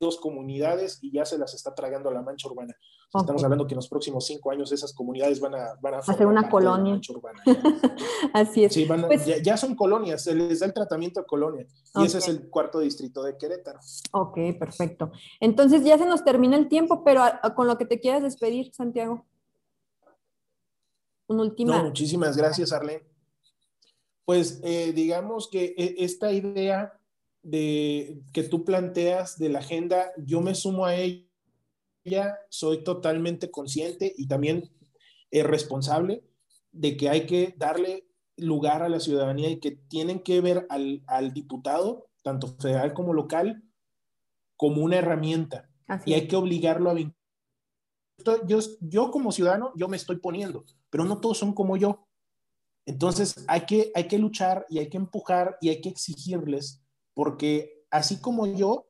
[0.00, 2.76] dos comunidades y ya se las está tragando la mancha urbana.
[3.14, 6.26] Estamos hablando que en los próximos cinco años esas comunidades van a, van a hacer
[6.26, 6.98] una colonia.
[7.10, 7.42] urbana,
[8.32, 8.72] Así es.
[8.72, 11.66] Sí, pues ya, son colonias, se les da el tratamiento de colonia.
[11.96, 13.80] Y ese es el cuarto distrito de Querétaro.
[14.12, 15.12] Ok, perfecto.
[15.40, 17.22] Entonces ya se nos termina el tiempo, pero
[17.54, 19.26] con lo que te quieras despedir, Santiago.
[21.26, 21.72] Un último.
[21.72, 23.04] No, muchísimas gracias, Arlene.
[24.24, 26.98] Pues eh, digamos que eh, esta idea
[27.42, 31.26] de, que tú planteas de la agenda, yo me sumo a ella,
[32.48, 34.70] soy totalmente consciente y también
[35.30, 36.24] eh, responsable
[36.72, 41.02] de que hay que darle lugar a la ciudadanía y que tienen que ver al,
[41.06, 43.62] al diputado, tanto federal como local,
[44.56, 45.68] como una herramienta.
[46.06, 46.94] y hay que obligarlo a
[48.46, 52.06] yo, yo como ciudadano, yo me estoy poniendo, pero no todos son como yo.
[52.86, 56.82] Entonces hay que, hay que luchar y hay que empujar y hay que exigirles
[57.14, 58.88] porque así como yo,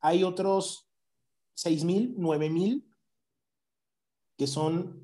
[0.00, 0.87] hay otros
[1.58, 2.88] 6 mil, 9 mil
[4.36, 5.02] que son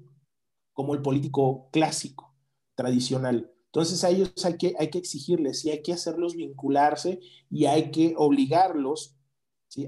[0.73, 2.33] como el político clásico,
[2.77, 3.53] tradicional.
[3.67, 7.19] Entonces a ellos hay que, hay que exigirles y hay que hacerlos vincularse
[7.51, 9.17] y hay que obligarlos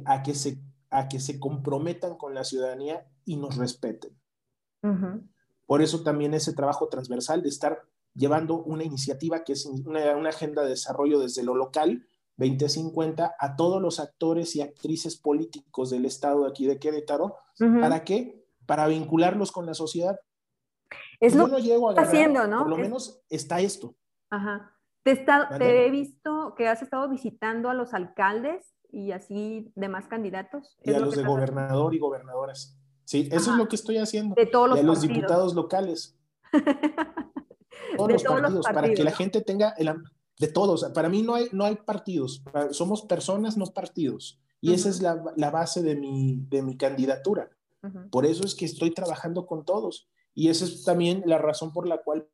[0.06, 0.60] a, que se,
[0.90, 4.18] a que se comprometan con la ciudadanía y nos respeten.
[5.66, 10.30] Por eso también ese trabajo transversal de estar llevando una iniciativa que es una, una
[10.30, 16.04] agenda de desarrollo desde lo local, 2050 a todos los actores y actrices políticos del
[16.04, 17.36] estado de aquí de Querétaro.
[17.58, 18.44] ¿Para qué?
[18.66, 20.18] Para vincularlos con la sociedad.
[21.20, 22.60] Es lo no llego a haciendo, ¿no?
[22.60, 23.94] Por lo menos está esto.
[24.30, 24.72] Ajá.
[25.02, 30.76] Te, te, he visto que has estado visitando a los alcaldes y así demás candidatos.
[30.82, 32.76] Y a los de gobernador y gobernadoras.
[33.04, 34.34] Sí, eso es lo que estoy haciendo.
[34.34, 36.18] De todos los a los diputados locales.
[37.96, 39.94] todos, los, partidos, para que la gente tenga el,
[40.38, 40.84] de todos.
[40.94, 44.40] Para mí no hay, no hay partidos, somos personas, no partidos.
[44.60, 47.50] Y esa es la, la, base de mi, de mi candidatura.
[48.10, 50.08] Por eso es que estoy trabajando con todos.
[50.34, 52.28] Y esa es también la razón por la cual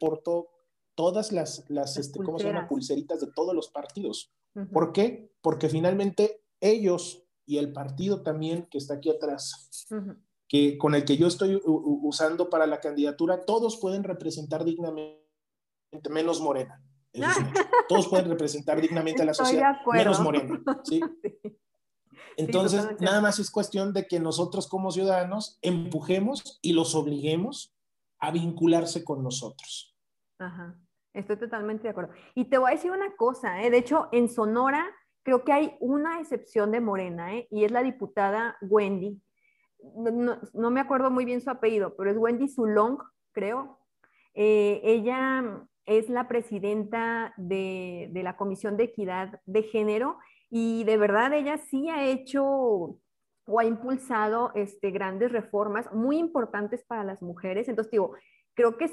[0.00, 0.48] porto
[0.96, 2.68] todas las, las, este, ¿cómo se llama?
[2.68, 4.32] Pulseritas de todos los partidos.
[4.72, 5.30] ¿Por qué?
[5.42, 9.86] Porque finalmente ellos y el partido también que está aquí atrás,
[10.48, 15.20] que con el que yo estoy usando para la candidatura, todos pueden representar dignamente,
[16.10, 16.82] menos Morena.
[17.88, 20.60] Todos pueden representar dignamente a la sociedad, menos Morena.
[22.36, 27.74] Entonces, nada más es cuestión de que nosotros como ciudadanos empujemos y los obliguemos
[28.18, 29.96] a vincularse con nosotros.
[30.38, 30.78] Ajá,
[31.14, 32.12] estoy totalmente de acuerdo.
[32.34, 33.70] Y te voy a decir una cosa, ¿eh?
[33.70, 34.86] de hecho, en Sonora
[35.22, 37.48] creo que hay una excepción de Morena, ¿eh?
[37.50, 39.20] y es la diputada Wendy.
[39.96, 42.98] No, no, me acuerdo muy bien su apellido, pero es Wendy Zulong,
[43.32, 43.78] creo.
[44.34, 50.18] Eh, ella es la presidenta de, la Comisión de Equidad de Género
[50.50, 52.44] y de verdad ella sí ha hecho
[53.48, 57.68] o ha impulsado este, grandes reformas muy importantes para las mujeres.
[57.68, 58.14] Entonces, digo,
[58.54, 58.90] creo que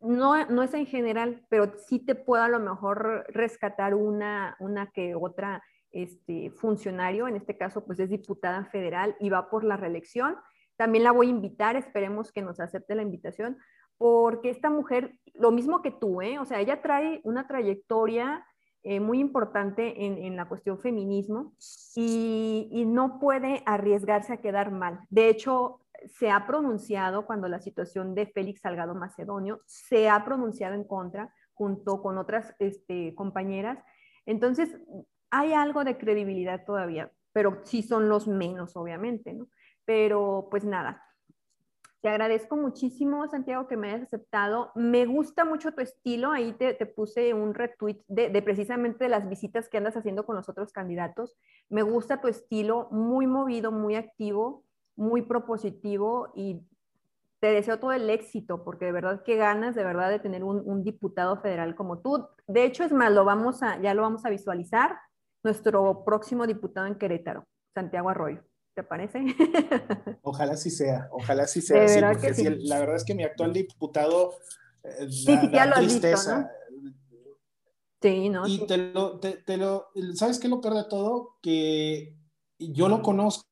[0.00, 4.90] no, no es en general, pero sí te puedo a lo mejor rescatar una, una
[4.90, 5.62] que otra
[5.92, 10.36] este, funcionario, en este caso pues es diputada federal y va por la reelección.
[10.76, 13.56] También la voy a invitar, esperemos que nos acepte la invitación,
[13.98, 16.38] porque esta mujer, lo mismo que tú, ¿eh?
[16.38, 18.44] o sea, ella trae una trayectoria
[18.82, 21.54] eh, muy importante en, la cuestión feminismo
[21.96, 25.00] y, no puede arriesgarse a quedar mal.
[25.10, 30.74] De hecho, se ha pronunciado cuando la situación de Félix Salgado Macedonio, se ha pronunciado
[30.74, 33.82] en contra junto con otras este, compañeras.
[34.24, 34.78] Entonces,
[35.30, 39.48] hay algo de credibilidad todavía, pero sí son los menos, obviamente, ¿no?
[39.84, 41.02] pero pues nada.
[42.06, 44.70] Te agradezco muchísimo, Santiago, que me hayas aceptado.
[44.76, 46.30] Me gusta mucho tu estilo.
[46.30, 50.36] Ahí te, puse un retweet de, de, precisamente de las visitas que andas haciendo con
[50.36, 51.36] los otros candidatos.
[51.68, 54.62] Me gusta tu estilo, muy movido, muy activo,
[54.94, 56.62] muy propositivo y
[57.40, 60.84] te deseo todo el éxito, porque de verdad que ganas de verdad de tener un,
[60.84, 62.28] diputado federal como tú.
[62.46, 64.96] De hecho, es más, lo vamos a, ya lo vamos a visualizar,
[65.42, 68.44] nuestro próximo diputado en Querétaro, Santiago Arroyo.
[68.76, 69.24] ¿Te parece?
[70.22, 71.88] Ojalá sí sea, ojalá sí sea.
[71.88, 72.44] Sí, porque sí.
[72.66, 74.34] la verdad es que mi actual diputado
[74.82, 76.50] eh, sí, sí, ya lo tristeza.
[76.68, 77.36] Visto, ¿no?
[78.02, 78.46] Sí, ¿no?
[78.46, 81.38] Y te lo, te, te lo, ¿sabes qué es lo peor de todo?
[81.40, 82.14] Que
[82.58, 83.46] yo lo conozco,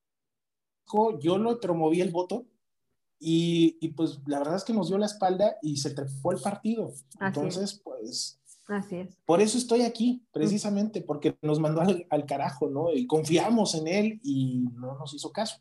[1.21, 2.45] yo lo promoví el voto,
[3.19, 6.93] y, pues la verdad es que nos dio la espalda y se trepó el partido.
[7.19, 8.39] Entonces, pues...
[8.67, 9.19] Así es.
[9.27, 12.93] Por eso estoy aquí, precisamente, porque nos mandó al, carajo, ¿no?
[12.93, 15.61] Y confiamos en él y no nos hizo caso.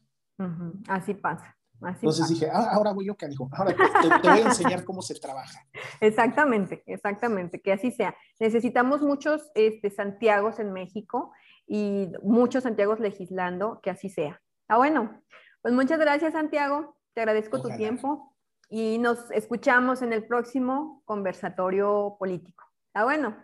[0.87, 1.57] Así pasa.
[1.81, 5.15] Entonces dije, ah, ahora voy yo, dijo ahora te, te, voy a enseñar cómo se
[5.15, 5.59] trabaja.
[5.99, 8.15] Exactamente, exactamente, que así sea.
[8.39, 11.31] Necesitamos muchos este, Santiagos en México
[11.67, 14.41] y muchos Santiagos legislando, que así sea.
[14.67, 15.21] Ah, bueno,
[15.61, 16.97] pues muchas gracias, Santiago.
[17.13, 18.33] Te agradezco tu tiempo
[18.69, 22.63] y nos escuchamos en el próximo conversatorio político.
[22.93, 23.35] Ah, bueno,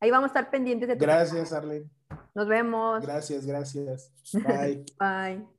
[0.00, 1.90] ahí vamos a estar pendientes de tu Gracias, Arlene.
[2.34, 3.02] Nos vemos.
[3.02, 4.12] Gracias, gracias.
[4.32, 4.84] Bye.
[4.98, 5.54] Bye.